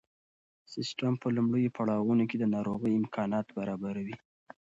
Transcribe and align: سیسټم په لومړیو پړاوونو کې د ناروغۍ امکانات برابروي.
سیسټم 0.73 1.13
په 1.21 1.27
لومړیو 1.37 1.73
پړاوونو 1.77 2.23
کې 2.29 2.37
د 2.39 2.45
ناروغۍ 2.55 2.93
امکانات 3.01 3.47
برابروي. 3.57 4.15